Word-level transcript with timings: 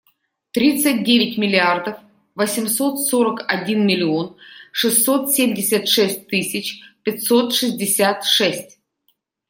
Тридцать 0.51 1.03
девять 1.03 1.37
миллиардов 1.37 1.95
восемьсот 2.33 2.99
сорок 3.01 3.45
один 3.47 3.85
миллион 3.85 4.35
шестьсот 4.71 5.29
семьдесят 5.31 5.87
шесть 5.87 6.27
тысяч 6.27 6.81
пятьсот 7.03 7.53
шестьдесят 7.53 8.23
шесть. 8.23 8.79